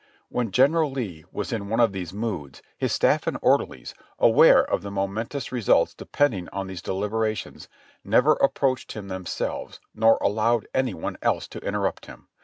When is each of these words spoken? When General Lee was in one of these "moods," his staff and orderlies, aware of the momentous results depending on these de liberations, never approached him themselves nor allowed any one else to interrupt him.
When 0.29 0.49
General 0.49 0.89
Lee 0.89 1.25
was 1.31 1.53
in 1.53 1.69
one 1.69 1.79
of 1.79 1.91
these 1.91 2.11
"moods," 2.11 2.63
his 2.75 2.91
staff 2.91 3.27
and 3.27 3.37
orderlies, 3.39 3.93
aware 4.17 4.63
of 4.65 4.81
the 4.81 4.89
momentous 4.89 5.51
results 5.51 5.93
depending 5.93 6.49
on 6.49 6.65
these 6.65 6.81
de 6.81 6.91
liberations, 6.91 7.67
never 8.03 8.31
approached 8.37 8.93
him 8.93 9.09
themselves 9.09 9.79
nor 9.93 10.17
allowed 10.19 10.67
any 10.73 10.95
one 10.95 11.19
else 11.21 11.47
to 11.49 11.59
interrupt 11.59 12.07
him. 12.07 12.29